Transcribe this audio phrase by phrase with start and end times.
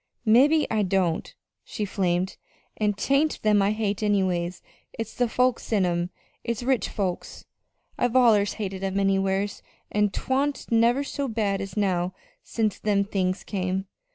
[0.25, 1.31] "Mebbe I don't,"
[1.63, 2.37] she flamed,
[2.77, 4.51] "an' 'tain't them I hate, anyway
[4.93, 6.09] it's the folks in 'em.
[6.43, 7.45] It's rich folks.
[7.99, 9.61] I've allers hated 'em anywheres,
[9.91, 13.85] but 'twa'n't never so bad as now since them things came.